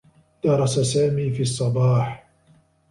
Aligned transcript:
درس 0.43 0.79
سامي 0.79 1.29
في 1.31 1.41
الصّباح. 1.41 2.27